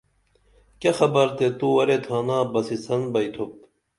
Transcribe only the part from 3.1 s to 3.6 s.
بئتُھوب